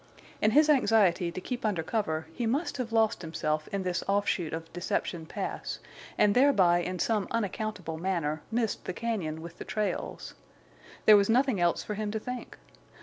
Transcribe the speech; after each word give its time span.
In 0.41 0.49
his 0.49 0.67
anxiety 0.67 1.31
to 1.31 1.39
keep 1.39 1.63
under 1.63 1.83
cover 1.83 2.25
he 2.33 2.47
must 2.47 2.77
have 2.77 2.91
lost 2.91 3.21
himself 3.21 3.67
in 3.67 3.83
this 3.83 4.03
offshoot 4.07 4.51
of 4.51 4.73
Deception 4.73 5.27
Pass, 5.27 5.77
and 6.17 6.33
thereby 6.33 6.79
in 6.79 6.97
some 6.97 7.27
unaccountable 7.29 7.99
manner, 7.99 8.41
missed 8.51 8.85
the 8.85 8.95
cañon 8.95 9.37
with 9.41 9.59
the 9.59 9.63
trails. 9.63 10.33
There 11.05 11.17
was 11.17 11.29
nothing 11.29 11.59
else 11.61 11.83
for 11.83 11.93
him 11.93 12.09
to 12.09 12.19
think. 12.19 12.57